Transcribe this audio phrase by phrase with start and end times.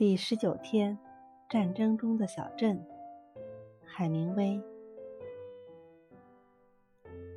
[0.00, 0.98] 第十九天，
[1.46, 2.82] 战争中的小镇。
[3.84, 4.58] 海明威。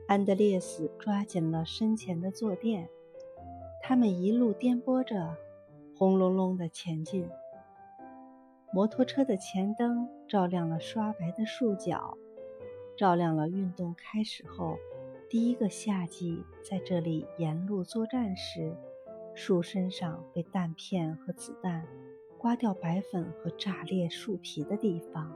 [0.07, 2.87] 安德烈斯抓紧了身前的坐垫，
[3.81, 5.35] 他们一路颠簸着，
[5.97, 7.27] 轰隆隆的前进。
[8.71, 12.17] 摩托车的前灯照亮了刷白的树脚，
[12.95, 14.77] 照亮了运动开始后
[15.29, 18.73] 第一个夏季在这里沿路作战时，
[19.35, 21.85] 树身上被弹片和子弹。
[22.43, 25.31] 刮掉白粉和炸裂树皮的地方。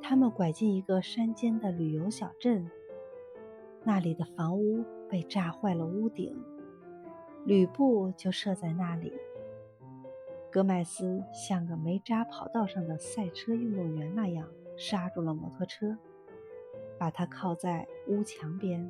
[0.00, 2.70] 他们拐进一个山间的旅游小镇，
[3.82, 6.40] 那里的房屋被炸坏了屋顶，
[7.44, 9.12] 吕布就设在那里。
[10.52, 15.98] 戈麦斯像个没扎跑道上的赛车运动员那样刹住了摩托车，
[16.96, 18.88] 把它靠在屋墙边。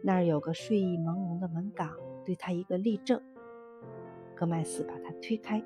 [0.00, 1.94] 那儿有个睡意朦胧的门岗，
[2.24, 3.20] 对他一个立正。
[4.38, 5.60] 戈麦斯把他推开，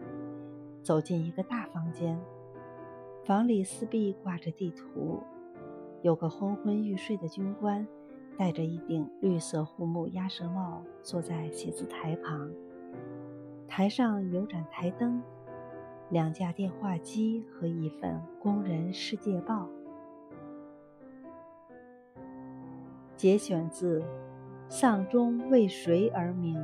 [0.83, 2.19] 走进一个大房间。
[3.23, 5.23] 房里四壁挂着地图，
[6.01, 7.87] 有个昏昏欲睡的军官，
[8.39, 12.51] 戴着一顶绿色护目鸭舌帽，坐在写字台旁。
[13.69, 15.23] 台上有盏台灯，
[16.09, 19.69] 两架电话机和一份《工人世界报》。
[23.17, 24.01] 节选自
[24.71, 26.57] 《丧钟为谁而鸣》。